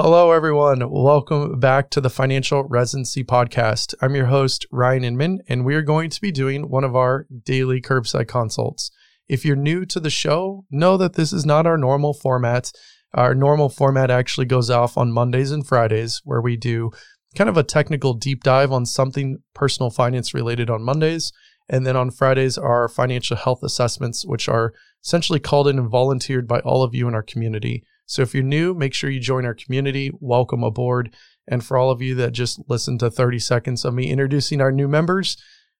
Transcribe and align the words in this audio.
Hello, 0.00 0.30
everyone. 0.30 0.88
Welcome 0.88 1.58
back 1.58 1.90
to 1.90 2.00
the 2.00 2.08
Financial 2.08 2.62
Residency 2.62 3.24
Podcast. 3.24 3.94
I'm 4.00 4.14
your 4.14 4.26
host, 4.26 4.64
Ryan 4.70 5.02
Inman, 5.02 5.40
and 5.48 5.64
we 5.64 5.74
are 5.74 5.82
going 5.82 6.08
to 6.10 6.20
be 6.20 6.30
doing 6.30 6.70
one 6.70 6.84
of 6.84 6.94
our 6.94 7.26
daily 7.44 7.80
curbside 7.80 8.28
consults. 8.28 8.92
If 9.28 9.44
you're 9.44 9.56
new 9.56 9.84
to 9.86 9.98
the 9.98 10.08
show, 10.08 10.64
know 10.70 10.96
that 10.98 11.14
this 11.14 11.32
is 11.32 11.44
not 11.44 11.66
our 11.66 11.76
normal 11.76 12.14
format. 12.14 12.70
Our 13.12 13.34
normal 13.34 13.68
format 13.68 14.08
actually 14.08 14.46
goes 14.46 14.70
off 14.70 14.96
on 14.96 15.10
Mondays 15.10 15.50
and 15.50 15.66
Fridays, 15.66 16.20
where 16.22 16.40
we 16.40 16.56
do 16.56 16.92
kind 17.34 17.50
of 17.50 17.56
a 17.56 17.64
technical 17.64 18.14
deep 18.14 18.44
dive 18.44 18.70
on 18.70 18.86
something 18.86 19.38
personal 19.52 19.90
finance 19.90 20.32
related 20.32 20.70
on 20.70 20.84
Mondays. 20.84 21.32
And 21.68 21.84
then 21.84 21.96
on 21.96 22.12
Fridays 22.12 22.56
are 22.56 22.88
financial 22.88 23.36
health 23.36 23.64
assessments, 23.64 24.24
which 24.24 24.48
are 24.48 24.74
essentially 25.04 25.40
called 25.40 25.66
in 25.66 25.76
and 25.76 25.90
volunteered 25.90 26.46
by 26.46 26.60
all 26.60 26.84
of 26.84 26.94
you 26.94 27.08
in 27.08 27.16
our 27.16 27.22
community. 27.24 27.82
So 28.08 28.22
if 28.22 28.34
you're 28.34 28.42
new, 28.42 28.72
make 28.72 28.94
sure 28.94 29.10
you 29.10 29.20
join 29.20 29.44
our 29.44 29.54
community. 29.54 30.10
Welcome 30.18 30.64
aboard. 30.64 31.14
And 31.46 31.62
for 31.62 31.76
all 31.76 31.90
of 31.90 32.00
you 32.00 32.14
that 32.16 32.32
just 32.32 32.58
listened 32.66 33.00
to 33.00 33.10
30 33.10 33.38
seconds 33.38 33.84
of 33.84 33.92
me 33.92 34.10
introducing 34.10 34.62
our 34.62 34.72
new 34.72 34.88
members, 34.88 35.36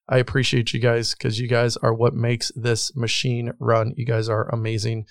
I 0.09 0.19
appreciate 0.19 0.75
you 0.75 0.79
guys 0.79 1.15
because 1.15 1.41
you 1.41 1.49
guys 1.49 1.79
are 1.79 1.95
what 1.95 2.15
makes 2.15 2.53
this 2.55 2.95
machine 2.95 3.53
run. 3.59 3.95
You 3.97 4.05
guys 4.05 4.29
are 4.29 4.47
amazing. 4.51 5.07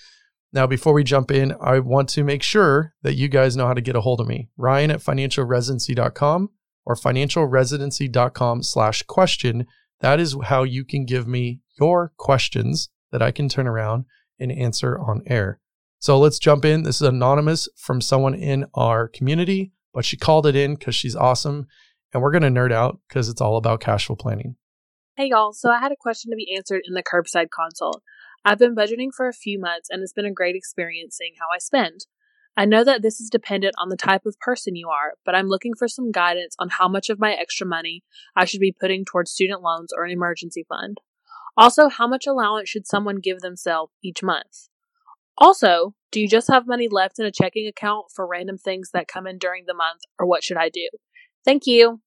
Now, 0.52 0.66
before 0.68 0.92
we 0.92 1.02
jump 1.02 1.32
in, 1.32 1.54
I 1.60 1.80
want 1.80 2.08
to 2.10 2.24
make 2.24 2.42
sure 2.42 2.94
that 3.02 3.16
you 3.16 3.28
guys 3.28 3.56
know 3.56 3.66
how 3.66 3.74
to 3.74 3.80
get 3.80 3.96
a 3.96 4.00
hold 4.00 4.20
of 4.20 4.28
me. 4.28 4.48
Ryan 4.56 4.92
at 4.92 5.00
financialresidency.com 5.00 6.50
or 6.86 6.94
financialresidency.com 6.94 8.62
slash 8.62 9.02
question. 9.02 9.66
That 10.00 10.20
is 10.20 10.36
how 10.44 10.62
you 10.62 10.84
can 10.84 11.04
give 11.04 11.26
me 11.26 11.60
your 11.80 12.12
questions 12.16 12.88
that 13.10 13.22
I 13.22 13.32
can 13.32 13.48
turn 13.48 13.66
around 13.66 14.04
and 14.38 14.52
answer 14.52 14.98
on 14.98 15.22
air. 15.26 15.60
So 16.00 16.18
let's 16.18 16.38
jump 16.38 16.64
in. 16.64 16.84
This 16.84 17.00
is 17.00 17.08
anonymous 17.08 17.68
from 17.76 18.00
someone 18.00 18.34
in 18.34 18.66
our 18.74 19.08
community, 19.08 19.72
but 19.92 20.04
she 20.04 20.16
called 20.16 20.46
it 20.46 20.54
in 20.54 20.76
because 20.76 20.94
she's 20.94 21.16
awesome. 21.16 21.66
And 22.12 22.22
we're 22.22 22.30
going 22.30 22.42
to 22.42 22.60
nerd 22.60 22.72
out 22.72 23.00
because 23.08 23.28
it's 23.28 23.40
all 23.40 23.56
about 23.56 23.80
cash 23.80 24.06
flow 24.06 24.16
planning. 24.16 24.56
Hey, 25.16 25.30
y'all. 25.30 25.52
So 25.52 25.70
I 25.70 25.80
had 25.80 25.92
a 25.92 25.96
question 25.96 26.30
to 26.30 26.36
be 26.36 26.54
answered 26.56 26.82
in 26.86 26.94
the 26.94 27.02
curbside 27.02 27.48
consult. 27.50 28.02
I've 28.44 28.58
been 28.58 28.76
budgeting 28.76 29.08
for 29.14 29.28
a 29.28 29.32
few 29.32 29.58
months 29.58 29.88
and 29.90 30.02
it's 30.02 30.12
been 30.12 30.24
a 30.24 30.32
great 30.32 30.54
experience 30.54 31.16
seeing 31.16 31.34
how 31.38 31.46
I 31.52 31.58
spend. 31.58 32.06
I 32.56 32.64
know 32.64 32.82
that 32.84 33.02
this 33.02 33.20
is 33.20 33.28
dependent 33.30 33.74
on 33.78 33.88
the 33.88 33.96
type 33.96 34.26
of 34.26 34.38
person 34.40 34.74
you 34.74 34.88
are, 34.88 35.14
but 35.24 35.34
I'm 35.34 35.48
looking 35.48 35.74
for 35.74 35.86
some 35.86 36.10
guidance 36.10 36.56
on 36.58 36.70
how 36.70 36.88
much 36.88 37.08
of 37.08 37.20
my 37.20 37.32
extra 37.32 37.66
money 37.66 38.02
I 38.34 38.44
should 38.44 38.60
be 38.60 38.74
putting 38.78 39.04
towards 39.04 39.30
student 39.30 39.62
loans 39.62 39.92
or 39.96 40.04
an 40.04 40.10
emergency 40.10 40.64
fund. 40.68 40.98
Also, 41.56 41.88
how 41.88 42.06
much 42.06 42.26
allowance 42.26 42.68
should 42.68 42.86
someone 42.86 43.16
give 43.16 43.40
themselves 43.40 43.92
each 44.02 44.22
month? 44.22 44.68
Also, 45.38 45.94
do 46.10 46.20
you 46.20 46.28
just 46.28 46.48
have 46.48 46.66
money 46.66 46.88
left 46.90 47.18
in 47.18 47.26
a 47.26 47.32
checking 47.32 47.66
account 47.66 48.06
for 48.14 48.26
random 48.26 48.58
things 48.58 48.90
that 48.92 49.08
come 49.08 49.26
in 49.26 49.38
during 49.38 49.64
the 49.66 49.74
month, 49.74 50.00
or 50.18 50.26
what 50.26 50.42
should 50.42 50.56
I 50.56 50.68
do? 50.68 50.88
Thank 51.44 51.66
you. 51.66 52.00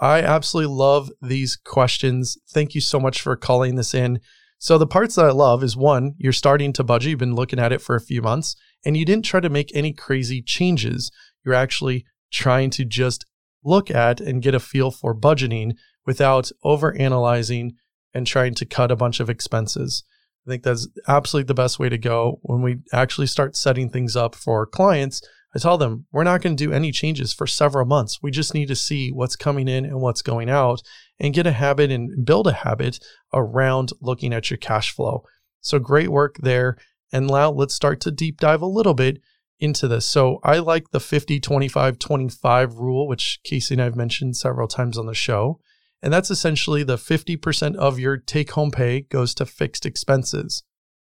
I 0.00 0.22
absolutely 0.22 0.74
love 0.74 1.10
these 1.20 1.56
questions. 1.56 2.38
Thank 2.50 2.74
you 2.74 2.80
so 2.80 3.00
much 3.00 3.20
for 3.20 3.34
calling 3.36 3.74
this 3.74 3.94
in. 3.94 4.20
So, 4.60 4.78
the 4.78 4.86
parts 4.86 5.16
that 5.16 5.24
I 5.24 5.30
love 5.30 5.62
is 5.62 5.76
one, 5.76 6.14
you're 6.18 6.32
starting 6.32 6.72
to 6.74 6.84
budget, 6.84 7.10
you've 7.10 7.18
been 7.18 7.34
looking 7.34 7.58
at 7.58 7.72
it 7.72 7.80
for 7.80 7.96
a 7.96 8.00
few 8.00 8.22
months, 8.22 8.56
and 8.84 8.96
you 8.96 9.04
didn't 9.04 9.24
try 9.24 9.40
to 9.40 9.48
make 9.48 9.74
any 9.74 9.92
crazy 9.92 10.42
changes. 10.42 11.10
You're 11.44 11.54
actually 11.54 12.04
trying 12.32 12.70
to 12.70 12.84
just 12.84 13.24
look 13.64 13.90
at 13.90 14.20
and 14.20 14.42
get 14.42 14.54
a 14.54 14.60
feel 14.60 14.90
for 14.90 15.14
budgeting 15.14 15.72
without 16.06 16.50
over 16.62 16.96
analyzing 16.96 17.72
and 18.14 18.26
trying 18.26 18.54
to 18.54 18.66
cut 18.66 18.90
a 18.90 18.96
bunch 18.96 19.20
of 19.20 19.30
expenses. 19.30 20.04
I 20.46 20.50
think 20.50 20.62
that's 20.62 20.88
absolutely 21.06 21.46
the 21.46 21.54
best 21.54 21.78
way 21.78 21.88
to 21.88 21.98
go. 21.98 22.38
When 22.42 22.62
we 22.62 22.78
actually 22.92 23.26
start 23.26 23.56
setting 23.56 23.90
things 23.90 24.16
up 24.16 24.34
for 24.34 24.66
clients, 24.66 25.20
I 25.54 25.58
tell 25.58 25.78
them 25.78 26.06
we're 26.12 26.24
not 26.24 26.42
going 26.42 26.56
to 26.56 26.64
do 26.64 26.72
any 26.72 26.92
changes 26.92 27.32
for 27.32 27.46
several 27.46 27.86
months. 27.86 28.18
We 28.22 28.30
just 28.30 28.54
need 28.54 28.68
to 28.68 28.76
see 28.76 29.10
what's 29.10 29.36
coming 29.36 29.68
in 29.68 29.84
and 29.84 30.00
what's 30.00 30.22
going 30.22 30.50
out 30.50 30.82
and 31.18 31.34
get 31.34 31.46
a 31.46 31.52
habit 31.52 31.90
and 31.90 32.24
build 32.24 32.46
a 32.46 32.52
habit 32.52 32.98
around 33.32 33.92
looking 34.00 34.32
at 34.32 34.50
your 34.50 34.58
cash 34.58 34.92
flow. 34.92 35.24
So 35.60 35.78
great 35.78 36.10
work 36.10 36.36
there. 36.40 36.76
And 37.12 37.26
now 37.26 37.50
let's 37.50 37.74
start 37.74 38.00
to 38.02 38.10
deep 38.10 38.38
dive 38.38 38.62
a 38.62 38.66
little 38.66 38.94
bit 38.94 39.20
into 39.58 39.88
this. 39.88 40.06
So 40.06 40.38
I 40.44 40.58
like 40.58 40.90
the 40.90 41.00
50 41.00 41.40
25 41.40 41.98
25 41.98 42.74
rule, 42.74 43.08
which 43.08 43.40
Casey 43.44 43.74
and 43.74 43.82
I've 43.82 43.96
mentioned 43.96 44.36
several 44.36 44.68
times 44.68 44.98
on 44.98 45.06
the 45.06 45.14
show. 45.14 45.60
And 46.02 46.12
that's 46.12 46.30
essentially 46.30 46.82
the 46.82 46.96
50% 46.96 47.74
of 47.76 47.98
your 47.98 48.16
take 48.16 48.52
home 48.52 48.70
pay 48.70 49.02
goes 49.02 49.34
to 49.34 49.46
fixed 49.46 49.84
expenses. 49.84 50.62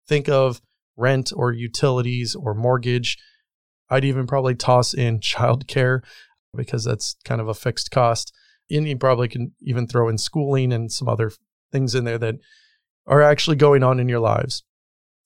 Think 0.08 0.30
of 0.30 0.62
rent 0.96 1.32
or 1.36 1.52
utilities 1.52 2.36
or 2.36 2.54
mortgage. 2.54 3.18
I'd 3.90 4.06
even 4.06 4.28
probably 4.28 4.56
toss 4.56 4.94
in 4.94 5.20
childcare 5.20 6.02
because 6.56 6.84
that's 6.84 7.16
kind 7.26 7.42
of 7.42 7.48
a 7.48 7.54
fixed 7.54 7.92
cost. 7.92 8.34
And 8.70 8.88
you 8.88 8.98
probably 8.98 9.28
can 9.28 9.54
even 9.62 9.88
throw 9.88 10.08
in 10.08 10.18
schooling 10.18 10.72
and 10.72 10.92
some 10.92 11.08
other 11.08 11.32
things 11.72 11.94
in 11.94 12.04
there 12.04 12.18
that 12.18 12.36
are 13.08 13.22
actually 13.22 13.58
going 13.58 13.84
on 13.84 14.00
in 14.00 14.10
your 14.10 14.20
lives. 14.20 14.64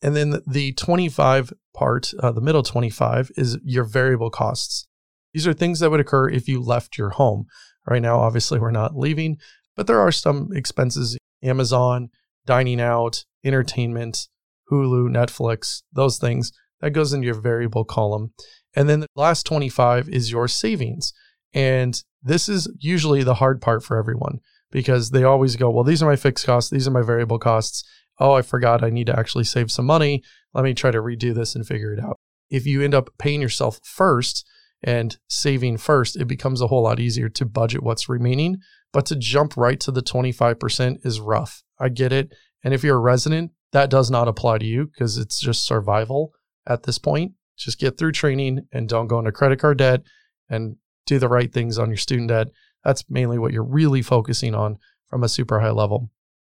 And 0.01 0.15
then 0.15 0.41
the 0.47 0.73
25 0.73 1.53
part, 1.73 2.13
uh, 2.19 2.31
the 2.31 2.41
middle 2.41 2.63
25, 2.63 3.31
is 3.35 3.57
your 3.63 3.83
variable 3.83 4.29
costs. 4.29 4.87
These 5.33 5.47
are 5.47 5.53
things 5.53 5.79
that 5.79 5.91
would 5.91 5.99
occur 5.99 6.29
if 6.29 6.47
you 6.47 6.61
left 6.61 6.97
your 6.97 7.11
home. 7.11 7.45
Right 7.87 8.01
now, 8.01 8.19
obviously, 8.19 8.59
we're 8.59 8.71
not 8.71 8.97
leaving, 8.97 9.37
but 9.75 9.87
there 9.87 9.99
are 9.99 10.11
some 10.11 10.49
expenses 10.53 11.17
Amazon, 11.43 12.09
dining 12.45 12.81
out, 12.81 13.25
entertainment, 13.43 14.27
Hulu, 14.71 15.09
Netflix, 15.09 15.81
those 15.93 16.17
things 16.17 16.51
that 16.81 16.91
goes 16.91 17.13
into 17.13 17.25
your 17.25 17.39
variable 17.39 17.83
column. 17.83 18.33
And 18.75 18.87
then 18.87 19.01
the 19.01 19.07
last 19.15 19.45
25 19.45 20.09
is 20.09 20.31
your 20.31 20.47
savings. 20.47 21.13
And 21.53 22.01
this 22.21 22.47
is 22.47 22.71
usually 22.79 23.23
the 23.23 23.35
hard 23.35 23.61
part 23.61 23.83
for 23.83 23.97
everyone 23.97 24.39
because 24.71 25.09
they 25.09 25.23
always 25.23 25.55
go, 25.55 25.69
well, 25.69 25.83
these 25.83 26.03
are 26.03 26.09
my 26.09 26.15
fixed 26.15 26.45
costs, 26.45 26.69
these 26.69 26.87
are 26.87 26.91
my 26.91 27.01
variable 27.01 27.39
costs. 27.39 27.83
Oh, 28.19 28.33
I 28.33 28.41
forgot 28.41 28.83
I 28.83 28.89
need 28.89 29.07
to 29.07 29.17
actually 29.17 29.45
save 29.45 29.71
some 29.71 29.85
money. 29.85 30.21
Let 30.53 30.63
me 30.63 30.73
try 30.73 30.91
to 30.91 31.01
redo 31.01 31.33
this 31.33 31.55
and 31.55 31.65
figure 31.65 31.93
it 31.93 32.03
out. 32.03 32.17
If 32.49 32.65
you 32.65 32.81
end 32.81 32.93
up 32.93 33.09
paying 33.17 33.41
yourself 33.41 33.79
first, 33.83 34.45
and 34.81 35.17
saving 35.27 35.77
first, 35.77 36.15
it 36.15 36.25
becomes 36.25 36.61
a 36.61 36.67
whole 36.67 36.83
lot 36.83 36.99
easier 36.99 37.29
to 37.29 37.45
budget 37.45 37.83
what's 37.83 38.09
remaining. 38.09 38.57
But 38.91 39.05
to 39.07 39.15
jump 39.15 39.55
right 39.55 39.79
to 39.81 39.91
the 39.91 40.01
25% 40.01 41.05
is 41.05 41.19
rough. 41.19 41.63
I 41.79 41.89
get 41.89 42.11
it. 42.11 42.33
And 42.63 42.73
if 42.73 42.83
you're 42.83 42.97
a 42.97 43.01
resident, 43.01 43.51
that 43.71 43.89
does 43.89 44.09
not 44.09 44.27
apply 44.27 44.57
to 44.59 44.65
you 44.65 44.87
because 44.87 45.17
it's 45.17 45.39
just 45.39 45.65
survival 45.65 46.33
at 46.67 46.83
this 46.83 46.97
point. 46.97 47.33
Just 47.57 47.79
get 47.79 47.97
through 47.97 48.13
training 48.13 48.67
and 48.71 48.89
don't 48.89 49.07
go 49.07 49.19
into 49.19 49.31
credit 49.31 49.59
card 49.59 49.77
debt 49.77 50.01
and 50.49 50.77
do 51.05 51.19
the 51.19 51.27
right 51.27 51.53
things 51.53 51.77
on 51.77 51.89
your 51.89 51.97
student 51.97 52.29
debt. 52.29 52.47
That's 52.83 53.03
mainly 53.09 53.37
what 53.37 53.51
you're 53.51 53.63
really 53.63 54.01
focusing 54.01 54.55
on 54.55 54.77
from 55.07 55.23
a 55.23 55.29
super 55.29 55.59
high 55.59 55.71
level. 55.71 56.09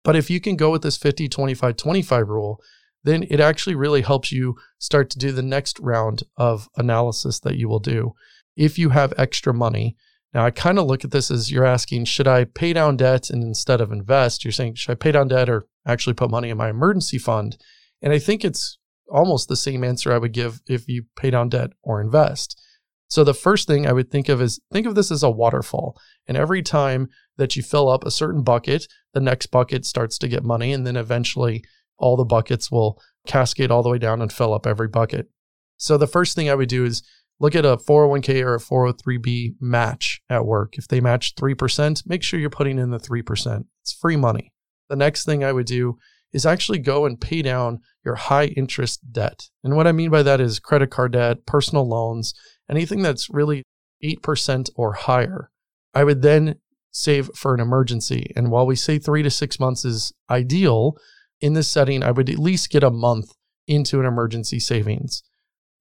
But 0.03 0.15
if 0.15 0.29
you 0.29 0.39
can 0.39 0.55
go 0.55 0.71
with 0.71 0.81
this 0.81 0.97
50, 0.97 1.29
25, 1.29 1.75
25 1.75 2.29
rule, 2.29 2.61
then 3.03 3.23
it 3.29 3.39
actually 3.39 3.75
really 3.75 4.01
helps 4.01 4.31
you 4.31 4.55
start 4.77 5.09
to 5.11 5.17
do 5.17 5.31
the 5.31 5.41
next 5.41 5.79
round 5.79 6.23
of 6.37 6.67
analysis 6.77 7.39
that 7.39 7.57
you 7.57 7.69
will 7.69 7.79
do. 7.79 8.13
If 8.55 8.77
you 8.77 8.89
have 8.89 9.13
extra 9.17 9.53
money, 9.53 9.95
now 10.33 10.45
I 10.45 10.51
kind 10.51 10.77
of 10.77 10.85
look 10.85 11.03
at 11.03 11.11
this 11.11 11.31
as 11.31 11.51
you're 11.51 11.65
asking, 11.65 12.05
should 12.05 12.27
I 12.27 12.43
pay 12.43 12.73
down 12.73 12.97
debt 12.97 13.29
and 13.29 13.41
instead 13.43 13.81
of 13.81 13.91
invest? 13.91 14.43
You're 14.43 14.51
saying, 14.51 14.75
should 14.75 14.91
I 14.91 14.95
pay 14.95 15.11
down 15.11 15.29
debt 15.29 15.49
or 15.49 15.65
actually 15.87 16.13
put 16.13 16.29
money 16.29 16.49
in 16.49 16.57
my 16.57 16.69
emergency 16.69 17.17
fund? 17.17 17.57
And 18.01 18.13
I 18.13 18.19
think 18.19 18.45
it's 18.45 18.77
almost 19.09 19.47
the 19.47 19.55
same 19.55 19.83
answer 19.83 20.13
I 20.13 20.19
would 20.19 20.33
give 20.33 20.61
if 20.67 20.87
you 20.87 21.05
pay 21.15 21.31
down 21.31 21.49
debt 21.49 21.71
or 21.81 21.99
invest. 21.99 22.61
So 23.07 23.23
the 23.23 23.33
first 23.33 23.67
thing 23.67 23.87
I 23.87 23.93
would 23.93 24.11
think 24.11 24.29
of 24.29 24.39
is 24.39 24.59
think 24.71 24.85
of 24.85 24.93
this 24.93 25.09
as 25.09 25.23
a 25.23 25.31
waterfall. 25.31 25.99
And 26.27 26.37
every 26.37 26.61
time 26.61 27.09
that 27.37 27.55
you 27.55 27.63
fill 27.63 27.89
up 27.89 28.05
a 28.05 28.11
certain 28.11 28.43
bucket, 28.43 28.85
the 29.13 29.19
next 29.19 29.47
bucket 29.47 29.83
starts 29.83 30.19
to 30.19 30.27
get 30.27 30.43
money. 30.43 30.71
And 30.71 30.85
then 30.85 30.95
eventually 30.95 31.63
all 31.99 32.17
the 32.17 32.25
buckets 32.25 32.71
will 32.71 33.01
cascade 33.27 33.71
all 33.71 33.83
the 33.83 33.89
way 33.89 33.97
down 33.97 34.21
and 34.21 34.31
fill 34.31 34.53
up 34.53 34.65
every 34.65 34.87
bucket. 34.87 35.29
So 35.77 35.97
the 35.97 36.07
first 36.07 36.35
thing 36.35 36.49
I 36.49 36.55
would 36.55 36.69
do 36.69 36.83
is 36.85 37.03
look 37.39 37.55
at 37.55 37.65
a 37.65 37.77
401k 37.77 38.43
or 38.43 38.55
a 38.55 38.59
403b 38.59 39.55
match 39.61 40.21
at 40.29 40.45
work. 40.45 40.77
If 40.77 40.87
they 40.87 40.99
match 40.99 41.35
3%, 41.35 42.03
make 42.05 42.23
sure 42.23 42.39
you're 42.39 42.49
putting 42.49 42.79
in 42.79 42.91
the 42.91 42.99
3%. 42.99 43.65
It's 43.81 43.93
free 43.93 44.17
money. 44.17 44.51
The 44.89 44.95
next 44.95 45.25
thing 45.25 45.43
I 45.43 45.53
would 45.53 45.67
do 45.67 45.97
is 46.33 46.45
actually 46.45 46.79
go 46.79 47.05
and 47.05 47.19
pay 47.19 47.41
down 47.41 47.79
your 48.03 48.15
high 48.15 48.45
interest 48.45 49.11
debt. 49.11 49.49
And 49.63 49.75
what 49.75 49.87
I 49.87 49.91
mean 49.91 50.09
by 50.09 50.23
that 50.23 50.41
is 50.41 50.59
credit 50.59 50.89
card 50.91 51.13
debt, 51.13 51.45
personal 51.45 51.87
loans, 51.87 52.33
anything 52.69 53.01
that's 53.01 53.29
really 53.29 53.63
8% 54.03 54.69
or 54.75 54.93
higher. 54.93 55.51
I 55.93 56.03
would 56.03 56.21
then 56.21 56.55
save 56.91 57.29
for 57.35 57.53
an 57.53 57.59
emergency. 57.59 58.31
And 58.35 58.51
while 58.51 58.65
we 58.65 58.75
say 58.75 58.99
three 58.99 59.23
to 59.23 59.29
six 59.29 59.59
months 59.59 59.85
is 59.85 60.11
ideal, 60.29 60.95
in 61.41 61.53
this 61.53 61.69
setting, 61.69 62.03
I 62.03 62.11
would 62.11 62.29
at 62.29 62.39
least 62.39 62.69
get 62.69 62.83
a 62.83 62.89
month 62.89 63.33
into 63.67 63.99
an 63.99 64.05
emergency 64.05 64.59
savings. 64.59 65.23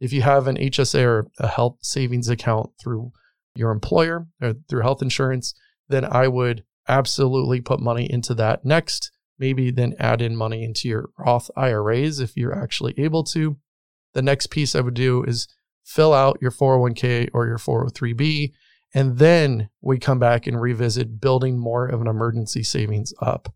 If 0.00 0.12
you 0.12 0.22
have 0.22 0.46
an 0.46 0.56
HSA 0.56 1.04
or 1.04 1.26
a 1.38 1.48
health 1.48 1.78
savings 1.82 2.28
account 2.28 2.70
through 2.80 3.12
your 3.54 3.70
employer 3.70 4.28
or 4.40 4.54
through 4.68 4.82
health 4.82 5.02
insurance, 5.02 5.54
then 5.88 6.04
I 6.04 6.28
would 6.28 6.64
absolutely 6.86 7.60
put 7.60 7.80
money 7.80 8.10
into 8.10 8.34
that 8.34 8.64
next. 8.64 9.10
Maybe 9.38 9.70
then 9.70 9.94
add 9.98 10.22
in 10.22 10.36
money 10.36 10.64
into 10.64 10.88
your 10.88 11.10
Roth 11.18 11.50
IRAs 11.56 12.20
if 12.20 12.36
you're 12.36 12.56
actually 12.56 12.94
able 12.98 13.24
to. 13.24 13.56
The 14.14 14.22
next 14.22 14.48
piece 14.48 14.74
I 14.74 14.80
would 14.80 14.94
do 14.94 15.22
is 15.24 15.48
fill 15.84 16.12
out 16.12 16.38
your 16.40 16.50
401k 16.50 17.30
or 17.32 17.46
your 17.46 17.58
403b, 17.58 18.52
and 18.94 19.18
then 19.18 19.70
we 19.80 19.98
come 19.98 20.18
back 20.18 20.46
and 20.46 20.60
revisit 20.60 21.20
building 21.20 21.58
more 21.58 21.86
of 21.86 22.00
an 22.00 22.06
emergency 22.06 22.62
savings 22.62 23.12
up. 23.20 23.52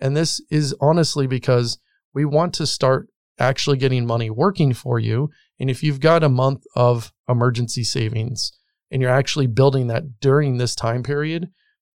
And 0.00 0.16
this 0.16 0.40
is 0.50 0.74
honestly 0.80 1.26
because 1.26 1.78
we 2.14 2.24
want 2.24 2.54
to 2.54 2.66
start 2.66 3.08
actually 3.38 3.78
getting 3.78 4.06
money 4.06 4.30
working 4.30 4.72
for 4.72 4.98
you. 4.98 5.30
And 5.60 5.70
if 5.70 5.82
you've 5.82 6.00
got 6.00 6.24
a 6.24 6.28
month 6.28 6.64
of 6.74 7.12
emergency 7.28 7.84
savings 7.84 8.52
and 8.90 9.02
you're 9.02 9.10
actually 9.10 9.46
building 9.46 9.88
that 9.88 10.20
during 10.20 10.56
this 10.56 10.74
time 10.74 11.02
period, 11.02 11.48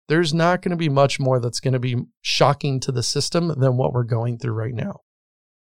there's 0.08 0.34
not 0.34 0.62
going 0.62 0.70
to 0.70 0.76
be 0.76 0.88
much 0.88 1.19
more 1.19 1.40
that's 1.40 1.60
going 1.60 1.72
to 1.72 1.81
be 1.81 1.96
shocking 2.20 2.81
to 2.81 2.93
the 2.93 3.02
system 3.02 3.49
than 3.58 3.76
what 3.76 3.93
we're 3.93 4.05
going 4.05 4.38
through 4.38 4.52
right 4.52 4.75
now. 4.75 5.00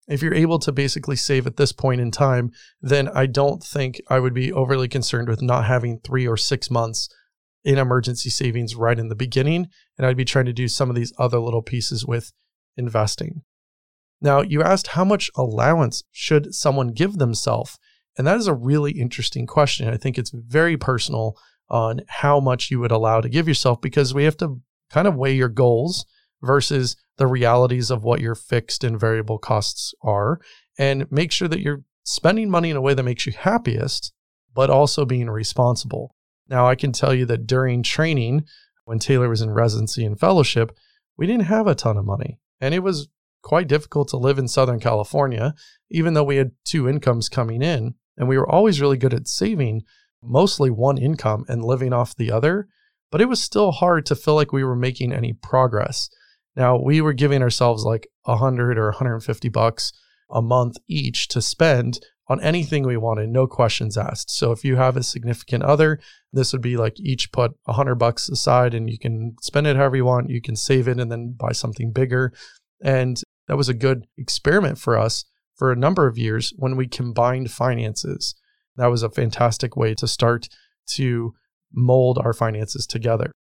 If 0.07 0.23
you're 0.23 0.35
able 0.35 0.59
to 0.61 0.73
basically 0.73 1.17
save 1.17 1.47
at 1.47 1.59
this 1.59 1.73
point 1.73 2.01
in 2.01 2.11
time, 2.11 2.51
then 2.81 3.09
I 3.09 3.27
don't 3.27 3.63
think 3.63 4.01
I 4.09 4.21
would 4.21 4.33
be 4.33 4.53
overly 4.53 4.89
concerned 4.89 5.29
with 5.29 5.43
not 5.43 5.67
having 5.67 6.01
three 6.01 6.27
or 6.27 6.39
six 6.39 6.71
months 6.71 7.11
in 7.65 7.79
emergency 7.79 8.31
savings 8.31 8.75
right 8.75 8.99
in 8.99 9.09
the 9.09 9.15
beginning. 9.15 9.69
And 9.97 10.07
I'd 10.07 10.17
be 10.17 10.25
trying 10.25 10.47
to 10.47 10.53
do 10.53 10.69
some 10.69 10.91
of 10.91 10.97
these 10.97 11.13
other 11.19 11.39
little 11.39 11.63
pieces 11.63 12.07
with 12.07 12.33
investing. 12.77 13.43
Now, 14.21 14.41
you 14.41 14.63
asked 14.63 14.89
how 14.89 15.05
much 15.05 15.31
allowance 15.37 16.03
should 16.11 16.55
someone 16.55 16.89
give 16.89 17.19
themselves? 17.19 17.79
And 18.17 18.27
that 18.27 18.37
is 18.37 18.49
a 18.49 18.55
really 18.55 18.93
interesting 18.93 19.47
question. 19.47 19.89
I 19.89 19.97
think 19.97 20.19
it's 20.19 20.31
very 20.31 20.77
personal 20.77 21.37
on 21.69 22.01
how 22.09 22.41
much 22.41 22.71
you 22.71 22.81
would 22.81 22.91
allow 22.91 23.21
to 23.21 23.29
give 23.29 23.47
yourself 23.47 23.81
because 23.81 24.15
we 24.15 24.25
have 24.25 24.37
to 24.39 24.61
kind 24.91 25.07
of 25.07 25.17
weigh 25.17 25.35
your 25.35 25.49
goals 25.49 26.07
versus 26.43 26.97
the 27.17 27.27
realities 27.27 27.91
of 27.91 28.05
what 28.05 28.21
your 28.21 28.35
fixed 28.35 28.83
and 28.83 28.99
variable 28.99 29.39
costs 29.39 29.93
are 30.03 30.41
and 30.79 31.11
make 31.13 31.33
sure 31.33 31.49
that 31.49 31.61
you're 31.61 31.83
spending 32.05 32.51
money 32.51 32.71
in 32.71 32.77
a 32.77 32.81
way 32.81 32.95
that 32.95 33.03
makes 33.03 33.27
you 33.27 33.33
happiest, 33.33 34.13
but 34.55 34.71
also 34.71 35.05
being 35.05 35.29
responsible. 35.29 36.15
Now, 36.49 36.67
I 36.67 36.75
can 36.75 36.93
tell 36.93 37.15
you 37.15 37.27
that 37.27 37.47
during 37.47 37.83
training, 37.83 38.45
when 38.85 38.99
Taylor 38.99 39.29
was 39.29 39.43
in 39.43 39.51
residency 39.51 40.05
and 40.05 40.19
fellowship, 40.19 40.77
we 41.17 41.27
didn't 41.27 41.47
have 41.47 41.67
a 41.67 41.75
ton 41.75 41.97
of 41.97 42.05
money. 42.05 42.39
And 42.61 42.75
it 42.75 42.81
was 42.81 43.09
quite 43.43 43.69
difficult 43.69 44.09
to 44.09 44.17
live 44.17 44.39
in 44.39 44.49
Southern 44.49 44.81
California, 44.81 45.55
even 45.91 46.15
though 46.15 46.25
we 46.25 46.37
had 46.37 46.53
two 46.65 46.89
incomes 46.89 47.29
coming 47.29 47.63
in. 47.63 47.95
And 48.17 48.29
we 48.29 48.39
were 48.39 48.49
always 48.49 48.81
really 48.81 48.97
good 48.97 49.15
at 49.15 49.29
saving 49.29 49.83
mostly 50.23 50.71
one 50.71 50.99
income 50.99 51.45
and 51.49 51.65
living 51.65 51.93
off 51.93 52.17
the 52.17 52.33
other. 52.33 52.69
But 53.11 53.21
it 53.21 53.29
was 53.29 53.43
still 53.43 53.73
hard 53.73 54.07
to 54.07 54.17
feel 54.17 54.35
like 54.35 54.53
we 54.53 54.65
were 54.65 54.77
making 54.77 55.13
any 55.13 55.33
progress. 55.33 56.11
Now, 56.57 56.77
we 56.77 57.01
were 57.01 57.13
giving 57.13 57.43
ourselves 57.43 57.85
like 57.85 58.09
100 58.25 58.79
or 58.79 58.87
150 58.87 59.49
bucks 59.49 59.93
a 60.31 60.43
month 60.43 60.77
each 60.89 61.29
to 61.29 61.43
spend 61.43 62.01
on 62.29 62.41
anything 62.43 62.87
we 62.87 62.97
wanted, 62.97 63.31
no 63.31 63.47
questions 63.47 63.97
asked. 63.97 64.31
So 64.31 64.53
if 64.53 64.65
you 64.65 64.77
have 64.77 64.97
a 64.97 65.03
significant 65.03 65.63
other, 65.63 65.99
this 66.33 66.53
would 66.53 66.61
be 66.61 66.77
like 66.77 67.01
each 67.01 67.33
put 67.33 67.53
a 67.67 67.73
100 67.73 67.95
bucks 67.95 68.29
aside 68.29 68.75
and 68.75 68.91
you 68.91 68.99
can 68.99 69.37
spend 69.41 69.67
it 69.67 69.77
however 69.77 69.97
you 69.97 70.05
want. 70.05 70.29
You 70.29 70.43
can 70.43 70.55
save 70.55 70.89
it 70.89 71.01
and 71.01 71.11
then 71.11 71.35
buy 71.39 71.53
something 71.53 71.91
bigger. 71.91 72.33
And 72.83 73.21
that 73.47 73.57
was 73.57 73.71
a 73.71 73.75
good 73.75 74.07
experiment 74.19 74.79
for 74.79 74.99
us 74.99 75.25
for 75.57 75.73
a 75.73 75.77
number 75.77 76.07
of 76.07 76.19
years 76.19 76.53
when 76.57 76.77
we 76.77 76.87
combined 76.87 77.51
finances. 77.51 78.35
That 78.77 78.89
was 78.89 79.03
a 79.03 79.11
fantastic 79.11 79.75
way 79.75 79.95
to 79.95 80.07
start 80.07 80.49
to 80.91 81.35
mold 81.73 82.19
our 82.19 82.35
finances 82.35 82.87
together. 82.87 83.33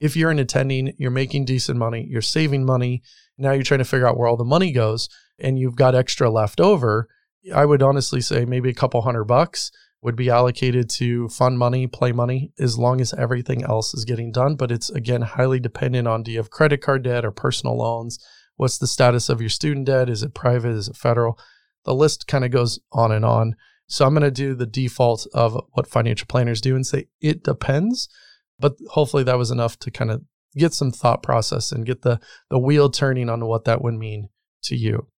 If 0.00 0.16
you're 0.16 0.30
an 0.30 0.38
attending, 0.38 0.94
you're 0.98 1.10
making 1.10 1.44
decent 1.44 1.78
money, 1.78 2.06
you're 2.08 2.22
saving 2.22 2.64
money, 2.64 3.02
now 3.36 3.52
you're 3.52 3.62
trying 3.62 3.78
to 3.78 3.84
figure 3.84 4.06
out 4.06 4.16
where 4.16 4.28
all 4.28 4.36
the 4.36 4.44
money 4.44 4.72
goes 4.72 5.08
and 5.40 5.58
you've 5.58 5.76
got 5.76 5.94
extra 5.94 6.30
left 6.30 6.60
over, 6.60 7.08
I 7.54 7.64
would 7.64 7.82
honestly 7.82 8.20
say 8.20 8.44
maybe 8.44 8.70
a 8.70 8.74
couple 8.74 9.00
hundred 9.02 9.24
bucks 9.24 9.70
would 10.02 10.16
be 10.16 10.30
allocated 10.30 10.88
to 10.88 11.28
fund 11.28 11.58
money, 11.58 11.86
play 11.86 12.12
money, 12.12 12.52
as 12.58 12.78
long 12.78 13.00
as 13.00 13.12
everything 13.14 13.62
else 13.62 13.92
is 13.92 14.04
getting 14.04 14.32
done. 14.32 14.56
But 14.56 14.70
it's 14.70 14.90
again 14.90 15.22
highly 15.22 15.60
dependent 15.60 16.08
on 16.08 16.22
do 16.22 16.30
you 16.30 16.38
have 16.38 16.50
credit 16.50 16.80
card 16.80 17.02
debt 17.02 17.24
or 17.24 17.30
personal 17.30 17.76
loans? 17.76 18.18
What's 18.56 18.78
the 18.78 18.86
status 18.86 19.28
of 19.28 19.40
your 19.40 19.50
student 19.50 19.86
debt? 19.86 20.08
Is 20.08 20.22
it 20.22 20.34
private? 20.34 20.72
Is 20.72 20.88
it 20.88 20.96
federal? 20.96 21.38
The 21.84 21.94
list 21.94 22.26
kind 22.26 22.44
of 22.44 22.50
goes 22.50 22.78
on 22.92 23.12
and 23.12 23.24
on. 23.24 23.56
So 23.86 24.06
I'm 24.06 24.14
going 24.14 24.22
to 24.22 24.30
do 24.30 24.54
the 24.54 24.66
default 24.66 25.26
of 25.34 25.58
what 25.72 25.86
financial 25.86 26.26
planners 26.26 26.60
do 26.60 26.76
and 26.76 26.86
say 26.86 27.08
it 27.20 27.42
depends. 27.42 28.08
But 28.58 28.74
hopefully 28.90 29.24
that 29.24 29.38
was 29.38 29.50
enough 29.50 29.78
to 29.80 29.90
kind 29.90 30.10
of 30.10 30.22
get 30.56 30.74
some 30.74 30.92
thought 30.92 31.22
process 31.22 31.72
and 31.72 31.86
get 31.86 32.02
the, 32.02 32.20
the 32.50 32.58
wheel 32.58 32.90
turning 32.90 33.28
on 33.28 33.44
what 33.46 33.64
that 33.64 33.82
would 33.82 33.94
mean 33.94 34.28
to 34.64 34.76
you. 34.76 35.08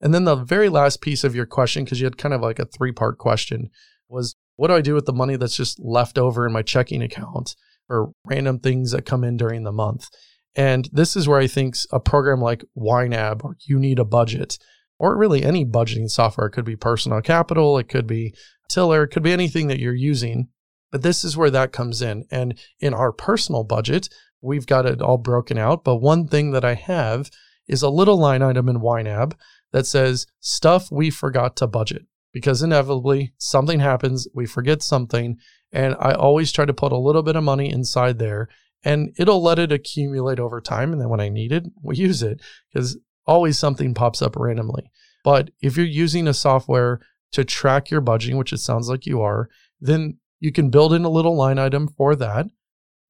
And 0.00 0.14
then 0.14 0.24
the 0.24 0.36
very 0.36 0.68
last 0.68 1.00
piece 1.00 1.24
of 1.24 1.34
your 1.34 1.46
question, 1.46 1.84
because 1.84 2.00
you 2.00 2.06
had 2.06 2.18
kind 2.18 2.34
of 2.34 2.40
like 2.40 2.58
a 2.58 2.66
three 2.66 2.92
part 2.92 3.18
question, 3.18 3.70
was 4.08 4.36
what 4.56 4.68
do 4.68 4.74
I 4.74 4.80
do 4.80 4.94
with 4.94 5.06
the 5.06 5.12
money 5.12 5.36
that's 5.36 5.56
just 5.56 5.78
left 5.80 6.18
over 6.18 6.46
in 6.46 6.52
my 6.52 6.62
checking 6.62 7.02
account 7.02 7.54
or 7.88 8.12
random 8.24 8.58
things 8.58 8.92
that 8.92 9.06
come 9.06 9.24
in 9.24 9.36
during 9.36 9.64
the 9.64 9.72
month? 9.72 10.08
And 10.54 10.88
this 10.92 11.14
is 11.14 11.28
where 11.28 11.38
I 11.38 11.46
think 11.46 11.76
a 11.92 12.00
program 12.00 12.40
like 12.40 12.64
YNAB 12.76 13.44
or 13.44 13.56
You 13.60 13.78
Need 13.78 13.98
a 13.98 14.04
Budget, 14.04 14.58
or 14.98 15.16
really 15.16 15.44
any 15.44 15.64
budgeting 15.64 16.10
software, 16.10 16.48
it 16.48 16.50
could 16.50 16.64
be 16.64 16.76
Personal 16.76 17.20
Capital, 17.20 17.78
it 17.78 17.88
could 17.88 18.06
be 18.06 18.34
Tiller, 18.68 19.04
it 19.04 19.08
could 19.08 19.22
be 19.22 19.32
anything 19.32 19.68
that 19.68 19.78
you're 19.78 19.94
using. 19.94 20.48
But 20.90 21.02
this 21.02 21.22
is 21.22 21.36
where 21.36 21.50
that 21.50 21.72
comes 21.72 22.02
in. 22.02 22.24
And 22.30 22.58
in 22.80 22.94
our 22.94 23.12
personal 23.12 23.62
budget, 23.62 24.08
we've 24.40 24.66
got 24.66 24.86
it 24.86 25.02
all 25.02 25.18
broken 25.18 25.58
out. 25.58 25.84
But 25.84 25.96
one 25.96 26.26
thing 26.26 26.50
that 26.52 26.64
I 26.64 26.74
have 26.74 27.30
is 27.68 27.82
a 27.82 27.90
little 27.90 28.18
line 28.18 28.42
item 28.42 28.68
in 28.68 28.80
YNAB 28.80 29.34
that 29.72 29.86
says 29.86 30.26
stuff 30.40 30.90
we 30.90 31.10
forgot 31.10 31.56
to 31.56 31.66
budget 31.66 32.06
because 32.32 32.62
inevitably 32.62 33.32
something 33.38 33.80
happens, 33.80 34.28
we 34.34 34.46
forget 34.46 34.82
something. 34.82 35.36
And 35.72 35.94
I 35.98 36.12
always 36.12 36.52
try 36.52 36.64
to 36.64 36.74
put 36.74 36.92
a 36.92 36.98
little 36.98 37.22
bit 37.22 37.36
of 37.36 37.44
money 37.44 37.70
inside 37.70 38.18
there 38.18 38.48
and 38.84 39.12
it'll 39.18 39.42
let 39.42 39.58
it 39.58 39.72
accumulate 39.72 40.38
over 40.38 40.60
time. 40.60 40.92
And 40.92 41.00
then 41.00 41.08
when 41.08 41.20
I 41.20 41.28
need 41.28 41.52
it, 41.52 41.64
we 41.82 41.96
use 41.98 42.22
it 42.22 42.40
because 42.72 42.98
always 43.26 43.58
something 43.58 43.94
pops 43.94 44.22
up 44.22 44.36
randomly. 44.36 44.90
But 45.24 45.50
if 45.60 45.76
you're 45.76 45.86
using 45.86 46.26
a 46.26 46.34
software 46.34 47.00
to 47.32 47.44
track 47.44 47.90
your 47.90 48.00
budgeting, 48.00 48.38
which 48.38 48.52
it 48.52 48.58
sounds 48.58 48.88
like 48.88 49.04
you 49.04 49.20
are, 49.20 49.48
then 49.80 50.18
you 50.40 50.52
can 50.52 50.70
build 50.70 50.94
in 50.94 51.04
a 51.04 51.10
little 51.10 51.36
line 51.36 51.58
item 51.58 51.88
for 51.88 52.14
that. 52.16 52.46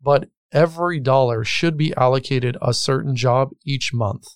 But 0.01 0.31
every 0.53 0.99
dollar 1.01 1.45
should 1.45 1.77
be 1.77 1.95
allocated 1.97 2.57
a 2.63 2.73
certain 2.73 3.15
job 3.15 3.51
each 3.65 3.93
month. 3.93 4.27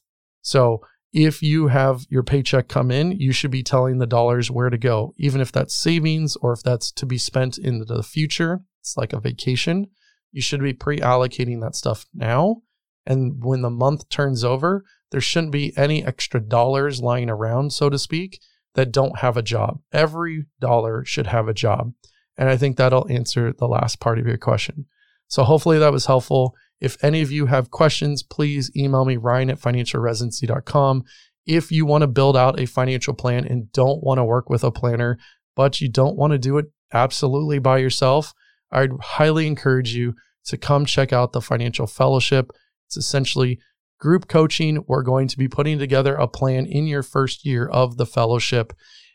So 0.42 0.82
if 1.12 1.43
you 1.43 1.69
have 1.69 2.06
your 2.09 2.23
paycheck 2.23 2.69
come 2.69 2.91
in, 2.91 3.12
you 3.12 3.32
should 3.32 3.50
be 3.50 3.62
telling 3.62 3.99
the 3.99 4.06
dollars 4.06 4.50
where 4.50 4.70
to 4.70 4.79
go, 4.79 5.12
even 5.17 5.41
if 5.41 5.53
that's 5.53 5.75
savings 5.75 6.37
or 6.37 6.53
if 6.53 6.62
that's 6.62 6.91
to 6.93 7.06
be 7.06 7.19
spent 7.19 7.59
in 7.59 7.85
the 7.87 8.03
future. 8.03 8.61
It's 8.81 8.97
like 8.97 9.12
a 9.12 9.20
vacation 9.20 9.88
you 10.33 10.40
should 10.40 10.62
be 10.62 10.73
pre 10.73 10.99
allocating 10.99 11.61
that 11.61 11.76
stuff 11.76 12.07
now. 12.12 12.62
And 13.07 13.45
when 13.45 13.62
the 13.62 13.71
month 13.71 14.09
turns 14.09 14.42
over, 14.42 14.85
there 15.11 15.21
shouldn't 15.21 15.52
be 15.52 15.76
any 15.76 16.04
extra 16.04 16.40
dollars 16.40 17.02
lying 17.02 17.28
around, 17.28 17.73
so 17.73 17.90
to 17.90 17.99
speak, 17.99 18.40
that 18.75 18.92
don't 18.92 19.19
have 19.19 19.37
a 19.37 19.42
job. 19.42 19.81
Every 19.92 20.47
dollar 20.61 21.04
should 21.04 21.26
have 21.26 21.49
a 21.49 21.54
job. 21.54 21.92
And 22.38 22.49
I 22.49 22.57
think 22.57 22.76
that'll 22.76 23.11
answer 23.11 23.52
the 23.52 23.69
last 23.69 24.00
part 24.00 24.19
of 24.19 24.26
your 24.26 24.38
question. 24.38 24.87
So 25.28 25.45
hopefully 25.45 25.78
that 25.78 25.92
was 25.92 26.07
helpful. 26.07 26.54
If 26.82 27.02
any 27.02 27.22
of 27.22 27.30
you 27.30 27.46
have 27.46 27.70
questions, 27.70 28.24
please 28.24 28.72
email 28.76 29.04
me, 29.04 29.16
Ryan 29.16 29.50
at 29.50 29.60
financialresidency.com. 29.60 31.04
If 31.46 31.70
you 31.70 31.86
want 31.86 32.02
to 32.02 32.08
build 32.08 32.36
out 32.36 32.58
a 32.58 32.66
financial 32.66 33.14
plan 33.14 33.44
and 33.44 33.70
don't 33.70 34.02
want 34.02 34.18
to 34.18 34.24
work 34.24 34.50
with 34.50 34.64
a 34.64 34.72
planner, 34.72 35.16
but 35.54 35.80
you 35.80 35.88
don't 35.88 36.16
want 36.16 36.32
to 36.32 36.38
do 36.38 36.58
it 36.58 36.66
absolutely 36.92 37.60
by 37.60 37.78
yourself, 37.78 38.34
I'd 38.72 38.90
highly 39.00 39.46
encourage 39.46 39.94
you 39.94 40.14
to 40.46 40.58
come 40.58 40.84
check 40.84 41.12
out 41.12 41.32
the 41.32 41.40
Financial 41.40 41.86
Fellowship. 41.86 42.50
It's 42.88 42.96
essentially 42.96 43.60
group 44.00 44.26
coaching. 44.26 44.82
We're 44.88 45.04
going 45.04 45.28
to 45.28 45.38
be 45.38 45.46
putting 45.46 45.78
together 45.78 46.16
a 46.16 46.26
plan 46.26 46.66
in 46.66 46.88
your 46.88 47.04
first 47.04 47.46
year 47.46 47.68
of 47.68 47.96
the 47.96 48.06
fellowship. 48.06 48.72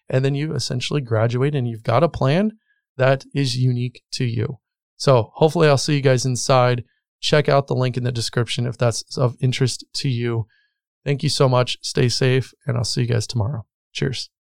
And 0.10 0.24
then 0.24 0.36
you 0.36 0.54
essentially 0.54 1.02
graduate 1.02 1.54
and 1.54 1.68
you've 1.68 1.84
got 1.84 2.02
a 2.02 2.08
plan 2.08 2.54
that 2.96 3.26
is 3.36 3.58
unique 3.58 4.04
to 4.14 4.24
you. 4.24 4.60
So 4.96 5.32
hopefully, 5.34 5.68
I'll 5.68 5.78
see 5.78 5.96
you 5.96 6.02
guys 6.02 6.26
inside. 6.26 6.86
Check 7.20 7.50
out 7.50 7.68
the 7.68 7.76
link 7.76 7.98
in 7.98 8.04
the 8.04 8.12
description 8.12 8.66
if 8.66 8.78
that's 8.78 9.18
of 9.18 9.36
interest 9.42 9.84
to 9.96 10.10
you. 10.10 10.48
Thank 11.04 11.24
you 11.24 11.30
so 11.30 11.48
much. 11.50 11.78
Stay 11.82 12.10
safe, 12.10 12.54
and 12.66 12.78
I'll 12.78 12.84
see 12.84 13.02
you 13.02 13.08
guys 13.08 13.28
tomorrow. 13.28 13.66
Cheers. 13.94 14.30